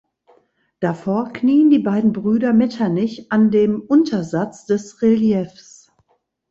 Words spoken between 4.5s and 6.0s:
des Reliefs.